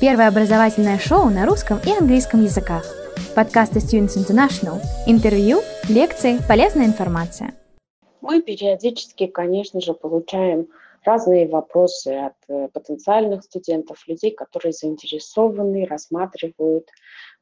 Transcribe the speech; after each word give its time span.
Первое 0.00 0.28
образовательное 0.28 0.98
шоу 0.98 1.28
на 1.28 1.44
русском 1.44 1.78
и 1.84 1.90
английском 1.90 2.42
языках. 2.42 2.86
Подкасты 3.36 3.80
Students 3.80 4.16
International. 4.16 4.80
Интервью, 5.06 5.58
лекции, 5.90 6.38
полезная 6.48 6.86
информация. 6.86 7.52
Мы 8.22 8.40
периодически, 8.40 9.26
конечно 9.26 9.82
же, 9.82 9.92
получаем 9.92 10.68
разные 11.04 11.46
вопросы 11.48 12.08
от 12.08 12.32
э, 12.48 12.68
потенциальных 12.72 13.44
студентов, 13.44 14.02
людей, 14.08 14.30
которые 14.30 14.72
заинтересованы, 14.72 15.84
рассматривают 15.84 16.88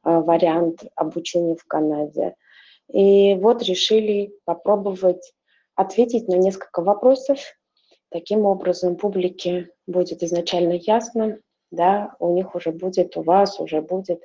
э, 0.03 0.19
вариант 0.19 0.83
обучения 0.97 1.55
в 1.55 1.63
Канаде. 1.63 2.35
И 2.91 3.35
вот 3.35 3.63
решили 3.63 4.33
попробовать 4.43 5.33
ответить 5.75 6.27
на 6.27 6.35
несколько 6.35 6.81
вопросов. 6.81 7.39
Таким 8.09 8.45
образом, 8.45 8.97
публике 8.97 9.69
будет 9.87 10.23
изначально 10.23 10.73
ясно, 10.73 11.37
да, 11.71 12.15
у 12.19 12.33
них 12.33 12.55
уже 12.55 12.71
будет, 12.71 13.15
у 13.17 13.21
вас 13.21 13.59
уже 13.59 13.81
будет 13.81 14.21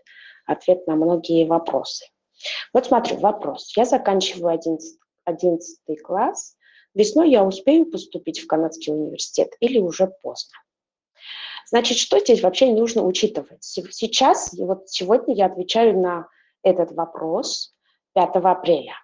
ответ 0.47 0.87
на 0.87 0.97
многие 0.97 1.47
вопросы. 1.47 2.07
Вот 2.73 2.87
смотрю, 2.87 3.19
вопрос. 3.19 3.77
Я 3.77 3.85
заканчиваю 3.85 4.55
11, 4.55 4.99
11 5.25 6.03
класс. 6.03 6.57
Весной 6.95 7.31
я 7.31 7.45
успею 7.45 7.87
поступить 7.87 8.41
в 8.41 8.47
канадский 8.47 8.93
университет 8.93 9.53
или 9.61 9.79
уже 9.79 10.07
поздно? 10.23 10.55
Значит, 11.67 11.99
что 11.99 12.19
здесь 12.21 12.43
вообще 12.43 12.67
нужно 12.67 13.03
учитывать? 13.05 13.65
Сейчас, 13.65 14.53
вот 14.53 14.89
сегодня 14.89 15.35
я 15.35 15.47
отвечаю 15.47 15.99
на 15.99 16.29
этот 16.63 16.93
вопрос 16.93 17.75
5 18.15 18.37
апреля. 18.37 18.95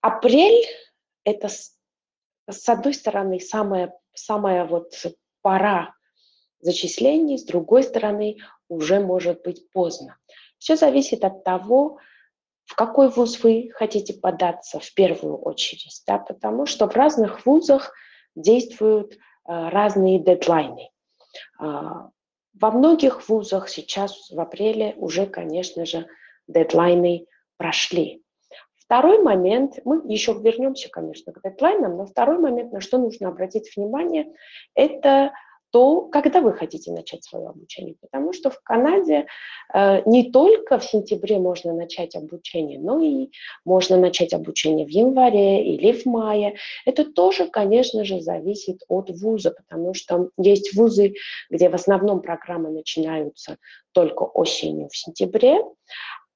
Апрель– 0.00 0.64
это, 1.24 1.48
с 1.48 2.68
одной 2.68 2.94
стороны, 2.94 3.40
самая, 3.40 3.92
самая 4.14 4.64
вот 4.64 4.92
пора 5.42 5.94
зачислений, 6.60 7.38
с 7.38 7.44
другой 7.44 7.82
стороны, 7.82 8.36
уже 8.68 9.00
может 9.00 9.42
быть 9.42 9.70
поздно. 9.72 10.16
Все 10.58 10.76
зависит 10.76 11.24
от 11.24 11.44
того, 11.44 11.98
в 12.64 12.74
какой 12.74 13.08
вуз 13.08 13.42
вы 13.42 13.70
хотите 13.74 14.14
податься 14.14 14.80
в 14.80 14.94
первую 14.94 15.38
очередь, 15.38 16.02
да, 16.06 16.18
потому 16.18 16.66
что 16.66 16.88
в 16.88 16.96
разных 16.96 17.46
вузах 17.46 17.92
действуют 18.34 19.14
э, 19.14 19.16
разные 19.46 20.18
дедлайны. 20.18 20.90
Э, 21.60 21.64
во 22.58 22.70
многих 22.70 23.28
вузах 23.28 23.68
сейчас 23.68 24.30
в 24.30 24.40
апреле 24.40 24.94
уже, 24.96 25.26
конечно 25.26 25.86
же, 25.86 26.08
дедлайны 26.48 27.26
прошли. 27.56 28.22
Второй 28.76 29.20
момент, 29.20 29.80
мы 29.84 30.00
еще 30.06 30.32
вернемся, 30.32 30.88
конечно, 30.88 31.32
к 31.32 31.40
дедлайнам, 31.42 31.96
но 31.96 32.06
второй 32.06 32.38
момент, 32.38 32.72
на 32.72 32.80
что 32.80 32.98
нужно 32.98 33.28
обратить 33.28 33.76
внимание, 33.76 34.32
это 34.74 35.32
то 35.76 36.00
когда 36.10 36.40
вы 36.40 36.54
хотите 36.54 36.90
начать 36.90 37.22
свое 37.22 37.48
обучение? 37.48 37.96
Потому 38.00 38.32
что 38.32 38.48
в 38.48 38.62
Канаде 38.62 39.26
э, 39.74 40.00
не 40.08 40.30
только 40.30 40.78
в 40.78 40.84
сентябре 40.84 41.38
можно 41.38 41.74
начать 41.74 42.16
обучение, 42.16 42.78
но 42.78 42.98
и 42.98 43.28
можно 43.66 43.98
начать 43.98 44.32
обучение 44.32 44.86
в 44.86 44.88
январе 44.88 45.62
или 45.62 45.92
в 45.92 46.06
мае. 46.06 46.54
Это 46.86 47.04
тоже, 47.04 47.46
конечно 47.48 48.06
же, 48.06 48.22
зависит 48.22 48.84
от 48.88 49.10
вуза, 49.10 49.50
потому 49.50 49.92
что 49.92 50.30
есть 50.38 50.74
вузы, 50.74 51.12
где 51.50 51.68
в 51.68 51.74
основном 51.74 52.22
программы 52.22 52.70
начинаются 52.70 53.58
только 53.92 54.22
осенью 54.22 54.88
в 54.88 54.96
сентябре, 54.96 55.58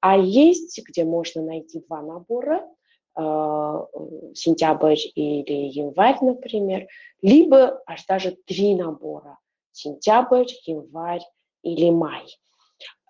а 0.01 0.19
есть, 0.19 0.79
где 0.87 1.03
можно 1.03 1.41
найти 1.41 1.79
два 1.79 2.03
набора– 2.03 2.63
сентябрь 3.15 4.95
или 5.15 5.67
январь, 5.67 6.17
например, 6.21 6.87
либо 7.21 7.81
аж 7.85 8.05
даже 8.05 8.37
три 8.45 8.75
набора– 8.75 9.37
сентябрь, 9.71 10.47
январь 10.65 11.23
или 11.63 11.89
май. 11.89 12.25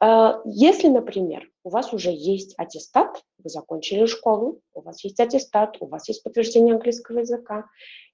Э, 0.01 0.41
если, 0.45 0.87
например, 0.87 1.49
у 1.63 1.69
вас 1.69 1.93
уже 1.93 2.11
есть 2.11 2.53
аттестат, 2.57 3.21
вы 3.37 3.49
закончили 3.49 4.05
школу, 4.05 4.61
у 4.73 4.81
вас 4.81 5.03
есть 5.03 5.19
аттестат, 5.19 5.77
у 5.79 5.87
вас 5.87 6.07
есть 6.07 6.23
подтверждение 6.23 6.75
английского 6.75 7.19
языка, 7.19 7.65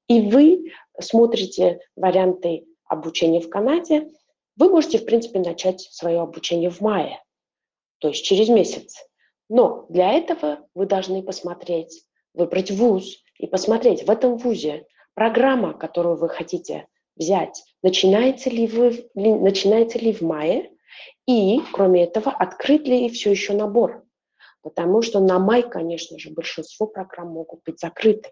и 0.08 0.22
вы 0.22 0.72
смотрите 1.00 1.80
варианты 1.96 2.66
обучения 2.86 3.42
в 3.42 3.50
Канаде, 3.50 4.10
вы 4.56 4.70
можете, 4.70 4.98
в 4.98 5.06
принципе, 5.06 5.40
начать 5.40 5.82
свое 5.82 6.22
обучение 6.22 6.70
в 6.70 6.82
мае, 6.82 7.22
то 8.00 8.08
есть 8.08 8.24
через 8.24 8.50
месяц. 8.50 9.08
Но 9.50 9.86
для 9.90 10.12
этого 10.14 10.68
вы 10.74 10.86
должны 10.86 11.24
посмотреть, 11.24 12.06
выбрать 12.34 12.72
вуз 12.72 13.24
и 13.38 13.48
посмотреть 13.48 14.04
в 14.04 14.10
этом 14.10 14.38
вузе 14.38 14.86
программа, 15.14 15.74
которую 15.74 16.18
вы 16.18 16.30
хотите 16.30 16.88
взять, 17.16 17.64
начинается 17.82 18.50
ли, 18.50 18.68
вы, 18.68 19.10
начинается 19.16 19.98
ли 20.00 20.14
в 20.14 20.22
мае, 20.22 20.72
и, 21.26 21.60
кроме 21.74 22.04
этого, 22.04 22.32
открыт 22.32 22.88
ли 22.88 23.10
все 23.10 23.32
еще 23.32 23.54
набор. 23.54 24.04
Потому 24.62 25.02
что 25.02 25.20
на 25.20 25.40
май, 25.40 25.68
конечно 25.68 26.20
же, 26.20 26.32
большинство 26.32 26.88
программ 26.88 27.30
могут 27.30 27.64
быть 27.64 27.80
закрыты. 27.80 28.32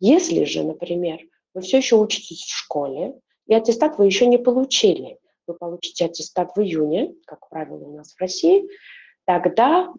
Если 0.00 0.44
же, 0.44 0.64
например, 0.64 1.20
вы 1.54 1.60
все 1.60 1.78
еще 1.78 1.96
учитесь 1.96 2.42
в 2.42 2.56
школе, 2.56 3.14
и 3.46 3.54
аттестат 3.54 3.98
вы 3.98 4.06
еще 4.06 4.26
не 4.26 4.38
получили, 4.38 5.18
вы 5.46 5.54
получите 5.54 6.06
аттестат 6.06 6.56
в 6.56 6.60
июне, 6.60 7.14
как 7.26 7.48
правило 7.48 7.84
у 7.84 7.96
нас 7.96 8.14
в 8.14 8.20
России, 8.20 8.68
тогда 9.26 9.92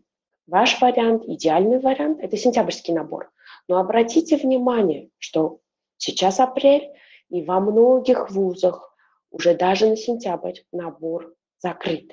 ваш 0.48 0.82
вариант, 0.82 1.24
идеальный 1.26 1.80
вариант– 1.80 2.20
это 2.22 2.38
сентябрьский 2.38 2.94
набор. 2.94 3.32
Но 3.68 3.78
обратите 3.78 4.38
внимание, 4.38 5.10
что 5.18 5.60
сейчас 5.98 6.40
апрель, 6.40 6.92
и 7.30 7.44
во 7.44 7.60
многих 7.60 8.30
вузах 8.30 8.96
уже 9.32 9.56
даже 9.56 9.88
на 9.88 9.98
сентябрь 9.98 10.60
набор 10.72 11.34
закрыт. 11.60 12.12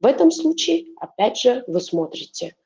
В 0.00 0.06
этом 0.06 0.30
случае, 0.30 0.86
опять 1.00 1.38
же, 1.38 1.64
вы 1.66 1.80
смотрите 1.80 2.56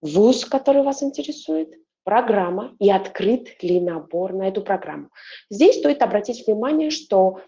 вуз, 0.00 0.44
который 0.44 0.82
вас 0.82 1.02
интересует, 1.02 1.74
программа 2.04 2.76
и 2.78 2.88
открыт 2.88 3.60
ли 3.62 3.80
набор 3.80 4.32
на 4.32 4.48
эту 4.48 4.62
программу. 4.62 5.10
Здесь 5.50 5.78
стоит 5.78 6.02
обратить 6.02 6.46
внимание, 6.46 6.90
что 6.90 7.40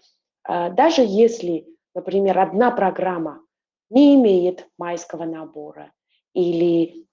э, 0.47 0.71
даже 0.71 1.01
если, 1.01 1.65
например, 1.95 2.37
одна 2.37 2.69
программа 2.69 3.41
не 3.89 4.15
имеет 4.15 4.67
майского 4.77 5.25
набора 5.25 5.91
или 6.33 7.07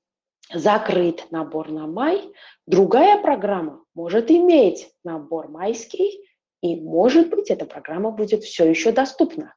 закрыт 0.52 1.26
набор 1.30 1.70
на 1.70 1.86
май, 1.86 2.32
другая 2.66 3.20
программа 3.20 3.84
может 3.94 4.30
иметь 4.30 4.90
набор 5.04 5.48
майский, 5.48 6.20
и, 6.62 6.80
может 6.80 7.30
быть, 7.30 7.50
эта 7.50 7.66
программа 7.66 8.10
будет 8.10 8.44
все 8.44 8.68
еще 8.68 8.92
доступна. 8.92 9.54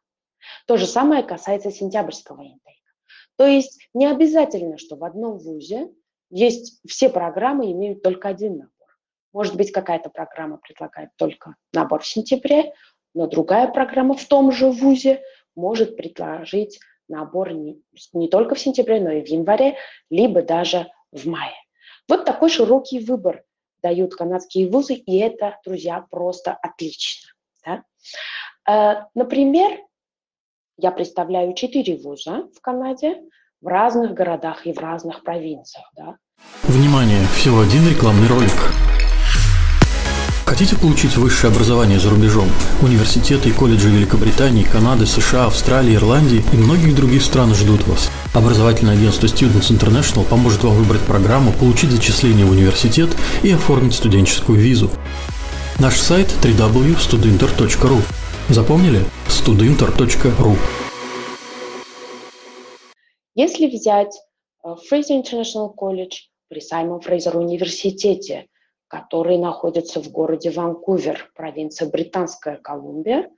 То 0.68 0.78
же 0.78 0.86
самое 0.86 1.24
касается 1.24 1.72
сентябрьского 1.72 2.42
интейка. 2.42 2.92
То 3.38 3.48
есть 3.48 3.80
не 3.94 4.06
обязательно, 4.06 4.78
что 4.78 4.96
в 4.96 5.04
одном 5.04 5.38
вузе 5.38 5.90
есть 6.30 6.80
все 6.88 7.10
программы 7.10 7.72
имеют 7.72 8.04
только 8.04 8.28
один 8.28 8.58
набор. 8.58 8.70
Может 9.34 9.56
быть, 9.56 9.72
какая-то 9.72 10.10
программа 10.10 10.58
предлагает 10.58 11.12
только 11.16 11.56
набор 11.74 12.02
в 12.02 12.08
сентябре, 12.08 12.74
но 13.14 13.28
другая 13.28 13.68
программа 13.68 14.16
в 14.16 14.26
том 14.26 14.52
же 14.52 14.70
вузе 14.70 15.22
может 15.56 15.98
предложить 15.98 16.80
набор 17.10 17.52
не, 17.52 17.82
не 18.14 18.28
только 18.28 18.56
в 18.56 18.60
сентябре, 18.60 19.02
но 19.02 19.12
и 19.12 19.22
в 19.22 19.28
январе, 19.28 19.78
либо 20.10 20.42
даже 20.42 20.88
в 21.12 21.28
мае. 21.28 21.56
Вот 22.08 22.26
такой 22.26 22.50
широкий 22.50 23.00
выбор 23.00 23.44
дают 23.82 24.16
канадские 24.16 24.70
вузы, 24.70 24.94
и 24.94 25.18
это, 25.18 25.60
друзья, 25.66 26.06
просто 26.10 26.54
отлично. 26.54 27.30
Да? 27.66 27.84
Э, 28.68 29.06
например, 29.16 29.80
я 30.78 30.92
представляю 30.92 31.54
четыре 31.54 31.98
вуза 31.98 32.48
в 32.56 32.62
Канаде 32.62 33.22
в 33.62 33.68
разных 33.68 34.14
городах 34.14 34.66
и 34.66 34.74
в 34.74 34.80
разных 34.80 35.24
провинциях. 35.24 35.90
Да? 35.96 36.18
Внимание! 36.64 37.26
Всего 37.36 37.62
один 37.62 37.88
рекламный 37.90 38.28
ролик. 38.28 38.89
Хотите 40.60 40.76
получить 40.76 41.16
высшее 41.16 41.54
образование 41.54 42.02
за 42.02 42.10
рубежом? 42.10 42.50
Университеты 42.82 43.48
и 43.48 43.54
колледжи 43.54 43.88
Великобритании, 43.88 44.66
Канады, 44.66 45.06
США, 45.06 45.46
Австралии, 45.46 45.96
Ирландии 45.96 46.44
и 46.52 46.58
многих 46.58 46.98
других 46.98 47.24
стран 47.24 47.56
ждут 47.56 47.88
вас. 47.88 48.12
Образовательное 48.34 48.96
агентство 48.96 49.28
Students 49.28 49.72
International 49.72 50.26
поможет 50.26 50.66
вам 50.66 50.74
выбрать 50.74 51.00
программу, 51.04 51.54
получить 51.54 51.92
зачисление 51.92 52.46
в 52.46 52.52
университет 52.52 53.10
и 53.42 53.52
оформить 53.52 53.94
студенческую 53.94 54.60
визу. 54.60 54.92
Наш 55.80 55.96
сайт 55.96 56.28
www.studinter.ru 56.44 58.02
Запомнили? 58.50 59.06
studinter.ru 59.30 60.58
Если 63.34 63.68
взять 63.68 64.14
Fraser 64.92 65.06
э, 65.08 65.24
International 65.24 65.72
College 65.74 66.16
при 66.50 66.60
Саймон 66.60 67.00
Фрейзер 67.00 67.38
университете– 67.38 68.48
который 68.90 69.38
находится 69.38 70.02
в 70.02 70.12
городе 70.12 70.50
Ванкувер, 70.50 71.32
провинция 71.36 71.90
Британская 71.90 72.58
Колумбия, 72.58 73.30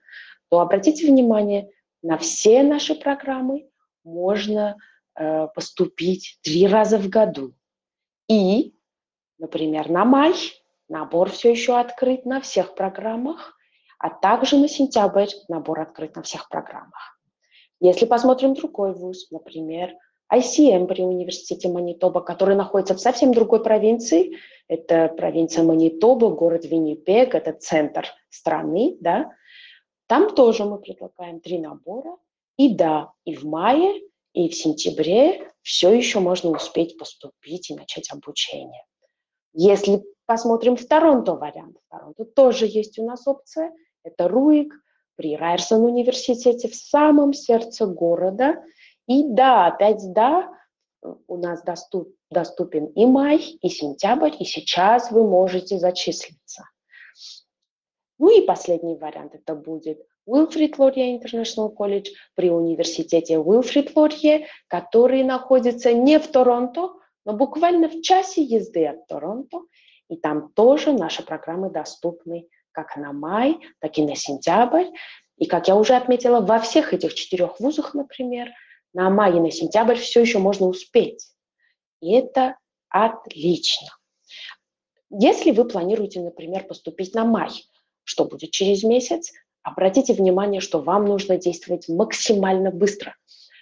то 0.49 0.59
обратите 0.59 1.05
внимание, 1.05 1.69
на 2.01 2.17
все 2.17 2.63
наши 2.63 2.95
программы 2.95 3.69
можно 4.03 4.77
э, 5.15 5.47
поступить 5.53 6.39
три 6.41 6.67
раза 6.67 6.97
в 6.97 7.07
году. 7.09 7.53
И, 8.27 8.73
например, 9.37 9.89
на 9.89 10.05
май 10.05 10.33
набор 10.87 11.29
все 11.29 11.51
еще 11.51 11.77
открыт 11.77 12.25
на 12.25 12.39
всех 12.41 12.73
программах, 12.73 13.55
а 13.99 14.09
также 14.09 14.57
на 14.57 14.67
сентябрь 14.67 15.27
набор 15.49 15.81
открыт 15.81 16.15
на 16.15 16.23
всех 16.23 16.47
программах. 16.49 17.19
Если 17.81 18.05
посмотрим 18.05 18.53
другой 18.53 18.93
вуз, 18.93 19.29
например, 19.31 19.93
ICM 20.33 20.87
при 20.87 21.01
университете 21.01 21.67
Манитоба, 21.67 22.21
который 22.21 22.55
находится 22.55 22.95
в 22.95 23.01
совсем 23.01 23.33
другой 23.33 23.61
провинции, 23.63 24.37
это 24.67 25.09
провинция 25.09 25.63
Манитоба, 25.63 26.29
город 26.29 26.65
Виннипег, 26.65 27.35
это 27.35 27.53
центр 27.53 28.07
страны, 28.29 28.97
да, 29.01 29.31
там 30.07 30.33
тоже 30.35 30.65
мы 30.65 30.77
предлагаем 30.77 31.39
три 31.39 31.59
набора. 31.59 32.17
И 32.57 32.75
да, 32.75 33.11
и 33.25 33.35
в 33.35 33.45
мае, 33.45 34.01
и 34.33 34.49
в 34.49 34.55
сентябре 34.55 35.51
все 35.61 35.91
еще 35.93 36.19
можно 36.19 36.51
успеть 36.51 36.97
поступить 36.97 37.69
и 37.69 37.75
начать 37.75 38.11
обучение. 38.11 38.83
Если 39.53 40.03
посмотрим 40.25 40.75
в 40.75 40.85
Торонто 40.85 41.35
вариант, 41.35 41.77
в 41.77 41.89
Торонто 41.89 42.25
тоже 42.25 42.65
есть 42.67 42.99
у 42.99 43.05
нас 43.05 43.25
опция– 43.27 43.71
это 44.03 44.27
Руик 44.27 44.73
при 45.15 45.35
Райерсон 45.35 45.83
университете 45.83 46.67
в 46.67 46.75
самом 46.75 47.33
сердце 47.33 47.85
города. 47.85 48.63
И 49.07 49.23
да, 49.23 49.67
опять 49.67 50.01
да, 50.13 50.49
у 51.27 51.37
нас 51.37 51.63
доступ, 51.63 52.09
доступен 52.29 52.85
и 52.85 53.05
май, 53.05 53.37
и 53.61 53.69
сентябрь, 53.69 54.35
и 54.39 54.45
сейчас 54.45 55.11
вы 55.11 55.27
можете 55.27 55.79
зачислиться. 55.79 56.65
Ну 58.19 58.29
и 58.29 58.45
последний 58.45 58.95
вариант 58.95 59.33
это 59.33 59.55
будет 59.55 60.05
Уилфрид 60.25 60.77
Лорье 60.77 61.17
International 61.17 61.73
College 61.75 62.09
при 62.35 62.51
университете 62.51 63.39
Уилфрид 63.39 63.95
Лорье, 63.95 64.47
который 64.67 65.23
находится 65.23 65.91
не 65.93 66.19
в 66.19 66.27
Торонто, 66.27 66.93
но 67.25 67.33
буквально 67.33 67.89
в 67.89 68.01
часе 68.01 68.43
езды 68.43 68.85
от 68.85 69.07
Торонто. 69.07 69.61
И 70.09 70.17
там 70.17 70.51
тоже 70.53 70.93
наши 70.93 71.25
программы 71.25 71.71
доступны 71.71 72.47
как 72.71 72.95
на 72.95 73.11
май, 73.11 73.59
так 73.79 73.97
и 73.97 74.05
на 74.05 74.15
сентябрь. 74.15 74.87
И, 75.37 75.45
как 75.45 75.67
я 75.67 75.75
уже 75.75 75.95
отметила, 75.95 76.41
во 76.41 76.59
всех 76.59 76.93
этих 76.93 77.13
четырех 77.13 77.59
вузах, 77.59 77.93
например, 77.93 78.49
на 78.93 79.09
май 79.09 79.37
и 79.37 79.39
на 79.39 79.51
сентябрь 79.51 79.95
все 79.95 80.21
еще 80.21 80.39
можно 80.39 80.67
успеть. 80.67 81.27
И 82.01 82.11
это 82.13 82.57
отлично. 82.89 83.87
Если 85.09 85.51
вы 85.51 85.65
планируете, 85.65 86.21
например, 86.21 86.65
поступить 86.65 87.13
на 87.13 87.25
май, 87.25 87.49
что 88.03 88.25
будет 88.25 88.51
через 88.51 88.83
месяц, 88.83 89.31
обратите 89.61 90.13
внимание, 90.13 90.61
что 90.61 90.79
вам 90.79 91.05
нужно 91.05 91.37
действовать 91.37 91.87
максимально 91.89 92.71
быстро, 92.71 93.15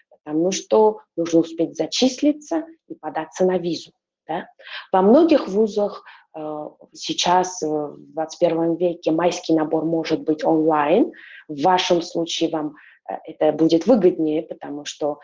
потому 0.10 0.52
что 0.52 1.02
нужно 1.16 1.40
успеть 1.40 1.76
зачислиться 1.76 2.66
и 2.88 2.96
податься 2.96 3.46
на 3.46 3.58
визу. 3.58 3.92
Да? 4.28 4.48
Во 4.92 5.02
многих 5.02 5.48
вузах 5.48 6.04
Э, 6.36 6.70
сейчас 6.94 7.62
э, 7.64 7.68
в 7.68 7.98
21 8.14 8.76
веке 8.76 9.12
майский 9.12 9.54
набор 9.54 9.86
может 9.86 10.22
быть 10.22 10.44
онлайн. 10.44 11.12
В 11.48 11.62
вашем 11.64 12.02
случае 12.02 12.50
вам 12.50 12.76
это 13.25 13.51
будет 13.51 13.88
выгоднее, 13.88 14.44
потому 14.44 14.85
что 14.85 15.19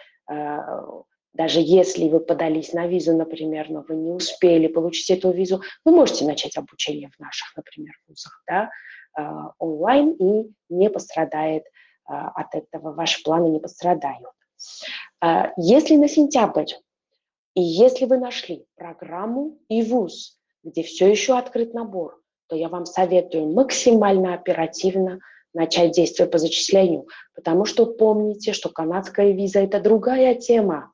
даже 1.34 1.60
если 1.60 2.08
вы 2.08 2.20
подались 2.20 2.74
на 2.74 2.88
визу, 2.88 3.16
например, 3.16 3.70
но 3.70 3.84
вы 3.88 3.96
не 3.96 4.12
успели 4.12 4.68
получить 4.68 5.10
эту 5.18 5.32
визу, 5.32 5.62
вы 5.84 5.92
можете 5.92 6.26
начать 6.26 6.58
обучение 6.58 7.10
в 7.10 7.20
наших, 7.20 7.56
например, 7.56 7.94
вузах 8.08 8.42
да, 8.48 8.70
онлайн 9.60 10.12
и 10.12 10.52
не 10.70 10.90
пострадает 10.90 11.66
от 12.06 12.56
этого, 12.56 12.94
ваши 12.94 13.22
планы 13.24 13.50
не 13.50 13.60
пострадают. 13.60 14.32
Если 15.58 15.96
на 15.98 16.08
сентябрь, 16.08 16.72
и 17.54 17.62
если 17.62 18.06
вы 18.06 18.18
нашли 18.18 18.66
программу 18.76 19.58
и 19.70 19.82
вуз, 19.84 20.40
где 20.64 20.84
все 20.84 21.10
еще 21.10 21.38
открыт 21.38 21.74
набор, 21.74 22.22
то 22.48 22.56
я 22.56 22.70
вам 22.70 22.86
советую 22.86 23.52
максимально 23.52 24.34
оперативно 24.34 25.20
начать 25.56 25.92
действие 25.92 26.28
по 26.28 26.38
зачислению, 26.38 27.08
потому 27.34 27.66
что 27.66 27.86
помните, 27.86 28.54
что 28.54 28.70
канадская 28.70 29.32
виза– 29.32 29.60
это 29.62 29.80
другая 29.80 30.36
тема, 30.36 30.92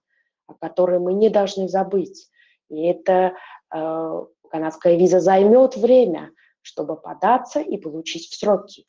о 0.47 0.53
которой 0.53 0.99
мы 0.99 1.13
не 1.13 1.29
должны 1.29 1.67
забыть. 1.67 2.29
И 2.69 2.85
это 2.85 3.33
э, 3.73 4.25
канадская 4.49 4.95
виза 4.95 5.19
займет 5.19 5.75
время, 5.75 6.31
чтобы 6.61 6.95
податься 6.95 7.59
и 7.59 7.77
получить 7.77 8.27
в 8.27 8.35
сроки. 8.35 8.85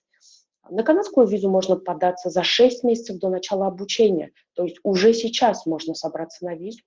На 0.71 0.85
канадскую 0.85 1.27
визу 1.27 1.51
можно 1.51 1.77
податься 1.77 2.31
за 2.31 2.45
6 2.45 2.85
месяцев 2.85 3.19
до 3.19 3.29
начала 3.29 3.67
обучения, 3.67 4.31
то 4.55 4.63
есть 4.65 4.79
уже 4.85 5.13
сейчас 5.13 5.67
можно 5.67 5.95
собраться 5.95 6.45
на 6.45 6.55
визу, 6.55 6.83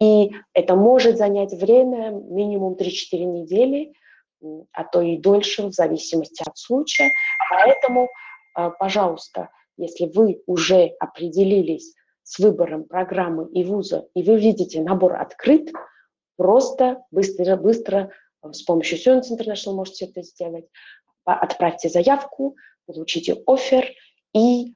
и 0.00 0.30
это 0.54 0.76
может 0.76 1.18
занять 1.18 1.52
время 1.52 2.10
минимум 2.10 2.74
3-4 2.74 3.24
недели, 3.24 3.92
а 4.72 4.84
то 4.84 5.00
и 5.00 5.16
дольше, 5.16 5.66
в 5.66 5.72
зависимости 5.72 6.42
от 6.46 6.56
случая. 6.56 7.10
Поэтому, 7.50 8.08
а, 8.54 8.70
пожалуйста, 8.70 9.50
если 9.76 10.06
вы 10.06 10.42
уже 10.46 10.92
определились 10.98 11.94
с 12.22 12.38
выбором 12.38 12.84
программы 12.84 13.48
и 13.52 13.64
вуза, 13.64 14.08
и 14.14 14.22
вы 14.22 14.38
видите 14.38 14.82
набор 14.82 15.16
открыт, 15.16 15.70
просто 16.36 17.02
быстро-быстро 17.10 18.10
с 18.42 18.62
помощью 18.62 18.98
Students 18.98 19.36
International 19.36 19.74
можете 19.74 20.06
это 20.06 20.22
сделать. 20.22 20.66
Отправьте 21.24 21.88
заявку, 21.88 22.56
получите 22.86 23.36
офер 23.46 23.86
и 24.34 24.74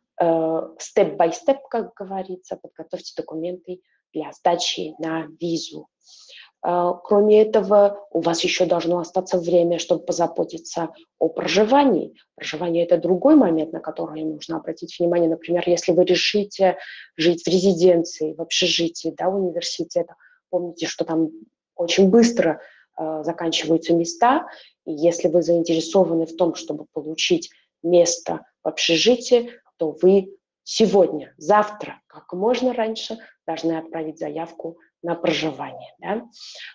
степ-бай-степ, 0.79 1.56
uh, 1.56 1.69
как 1.70 1.94
говорится, 1.94 2.56
подготовьте 2.56 3.12
документы 3.17 3.81
для 4.12 4.32
сдачи 4.32 4.94
на 4.99 5.26
визу. 5.41 5.88
А, 6.62 6.94
кроме 6.94 7.43
этого, 7.43 8.06
у 8.11 8.20
вас 8.20 8.44
еще 8.44 8.67
должно 8.67 8.99
остаться 8.99 9.38
время, 9.38 9.79
чтобы 9.79 10.05
позаботиться 10.05 10.91
о 11.19 11.29
проживании. 11.29 12.14
Проживание– 12.37 12.85
это 12.87 12.99
другой 12.99 13.35
момент, 13.35 13.73
на 13.73 13.81
который 13.81 14.23
нужно 14.23 14.59
обратить 14.59 14.97
внимание. 14.99 15.29
Например, 15.29 15.64
если 15.67 15.91
вы 15.93 16.05
решите 16.05 16.79
жить 17.17 17.43
в 17.43 17.49
резиденции, 17.49 18.35
в 18.35 18.41
общежитии 18.41 19.12
да, 19.17 19.29
университета, 19.29 20.14
помните, 20.50 20.87
что 20.87 21.05
там 21.05 21.31
очень 21.75 22.11
быстро 22.11 22.61
э, 22.97 23.23
заканчиваются 23.25 23.93
места, 23.93 24.47
и 24.87 24.93
если 24.93 25.26
вы 25.26 25.43
заинтересованы 25.43 26.26
в 26.26 26.37
том, 26.37 26.55
чтобы 26.55 26.87
получить 26.93 27.50
место 27.82 28.47
в 28.62 28.69
общежитии, 28.69 29.50
то 29.79 29.97
вы 30.00 30.37
сегодня, 30.62 31.35
завтра, 31.38 32.00
как 32.06 32.32
можно 32.32 32.73
раньше 32.73 33.19
должны 33.49 33.73
отправить 33.73 34.20
заявку 34.20 34.79
на 35.02 35.14
проживание. 35.14 35.94
Да? 35.99 36.22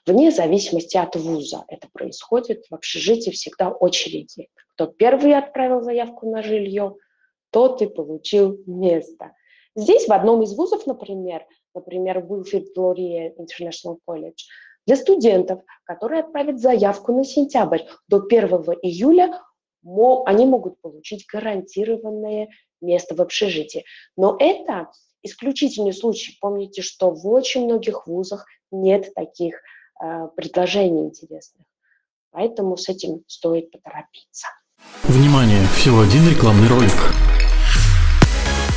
Вне 0.06 0.32
зависимости 0.32 0.98
от 0.98 1.16
вуза 1.16 1.64
это 1.68 1.88
происходит. 1.92 2.66
В 2.70 2.76
общежитии 2.76 3.32
всегда 3.32 3.70
очереди. 3.70 4.50
Кто 4.74 4.88
первый 4.88 5.36
отправил 5.36 5.82
заявку 5.82 6.30
на 6.30 6.44
жилье, 6.44 6.96
тот 7.52 7.82
и 7.82 7.88
получил 7.88 8.62
место. 8.66 9.34
Здесь 9.76 10.08
в 10.08 10.12
одном 10.12 10.44
из 10.44 10.56
вузов, 10.56 10.86
например, 10.86 11.46
например, 11.74 12.20
Wilfrid 12.20 12.68
Laurier 12.76 13.34
International 13.38 13.98
College, 14.08 14.36
для 14.86 14.96
студентов, 14.96 15.62
которые 15.84 16.22
отправят 16.22 16.60
заявку 16.60 17.14
на 17.14 17.24
сентябрь 17.24 17.82
до 18.08 18.18
1 18.18 18.48
июля, 18.82 19.42
они 20.26 20.46
могут 20.46 20.82
получить 20.82 21.26
гарантированное 21.32 22.50
место 22.82 23.16
в 23.16 23.22
общежитии. 23.22 23.86
Но 24.16 24.36
это 24.40 24.90
исключительный 25.28 25.94
случай. 25.94 26.38
Помните, 26.42 26.82
что 26.82 27.12
в 27.12 27.28
очень 27.28 27.66
многих 27.66 28.08
вузах 28.08 28.46
нет 28.72 29.14
таких 29.14 29.56
э, 30.04 30.28
предложений 30.36 31.06
интересных. 31.06 31.66
Поэтому 32.32 32.78
с 32.78 32.90
этим 32.90 33.24
стоит 33.28 33.72
поторопиться. 33.72 34.48
Внимание! 35.04 35.66
Всего 35.76 36.02
один 36.02 36.30
рекламный 36.30 36.68
ролик. 36.68 36.92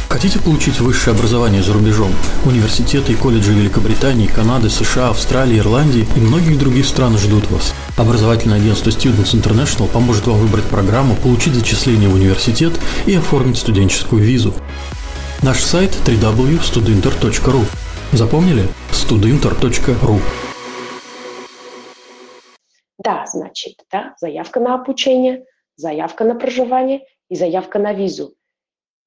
Хотите 0.09 0.41
получить 0.41 0.81
высшее 0.81 1.15
образование 1.15 1.63
за 1.63 1.73
рубежом? 1.73 2.11
Университеты 2.45 3.13
и 3.13 3.17
колледжи 3.17 3.53
Великобритании, 3.53 4.27
Канады, 4.27 4.69
США, 4.69 5.11
Австралии, 5.11 5.59
Ирландии 5.59 6.07
и 6.17 6.21
многих 6.21 6.59
других 6.59 6.87
стран 6.87 7.17
ждут 7.17 7.51
вас. 7.51 7.73
Образовательное 7.97 8.59
агентство 8.59 8.91
Students 8.91 9.35
International 9.35 9.89
поможет 9.89 10.27
вам 10.27 10.39
выбрать 10.39 10.65
программу, 10.65 11.15
получить 11.15 11.55
зачисление 11.55 12.09
в 12.09 12.15
университет 12.15 12.73
и 13.07 13.15
оформить 13.15 13.59
студенческую 13.59 14.23
визу. 14.23 14.53
Наш 15.43 15.65
сайт 15.65 15.93
www.studinter.ru. 16.07 17.63
Запомнили? 18.13 18.65
studinter.ru. 18.93 20.21
Да, 22.99 23.25
значит, 23.27 23.77
да, 23.91 24.15
заявка 24.19 24.61
на 24.61 24.75
обучение, 24.75 25.47
заявка 25.77 26.25
на 26.25 26.35
проживание 26.35 27.07
и 27.31 27.37
заявка 27.37 27.79
на 27.79 27.95
визу. 27.95 28.35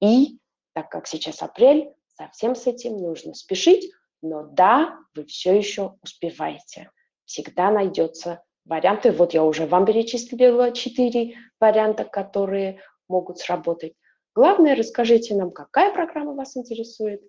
И 0.00 0.40
так 0.72 0.88
как 0.88 1.06
сейчас 1.06 1.40
апрель, 1.40 1.92
совсем 2.16 2.56
с 2.56 2.66
этим 2.66 2.96
нужно 2.96 3.34
спешить, 3.34 3.92
но 4.20 4.42
да, 4.42 4.98
вы 5.14 5.26
все 5.26 5.56
еще 5.56 5.94
успеваете. 6.02 6.90
Всегда 7.26 7.70
найдется 7.70 8.42
варианты. 8.64 9.12
Вот 9.12 9.34
я 9.34 9.44
уже 9.44 9.66
вам 9.66 9.86
перечислила 9.86 10.72
четыре 10.72 11.36
варианта, 11.60 12.02
которые 12.02 12.80
могут 13.06 13.38
сработать. 13.38 13.92
Главное, 14.34 14.74
расскажите 14.74 15.34
нам, 15.34 15.50
какая 15.50 15.92
программа 15.92 16.34
вас 16.34 16.56
интересует, 16.56 17.22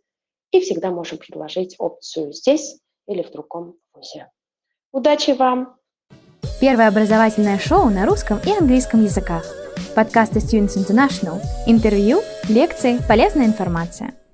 и 0.52 0.60
всегда 0.62 0.90
можем 0.90 1.18
предложить 1.18 1.76
опцию 1.78 2.34
здесь 2.34 2.80
или 3.08 3.22
в 3.22 3.32
другом 3.32 3.76
вузе. 3.94 4.32
Удачи 4.92 5.32
вам! 5.32 5.78
Первое 6.60 6.88
образовательное 6.88 7.60
шоу 7.60 7.90
на 7.90 8.06
русском 8.06 8.40
и 8.46 8.52
английском 8.52 9.04
языках– 9.04 9.46
Подкасты 9.96 10.40
Students 10.40 10.78
International. 10.78 11.42
Интервью, 11.68 12.20
лекции, 12.50 13.00
полезная 13.08 13.46
информация– 13.46 14.14